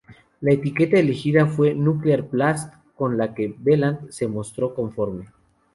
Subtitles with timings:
[0.39, 5.27] La etiqueta elegida fue Nuclear Blast, con la que Veland se mostró conforme.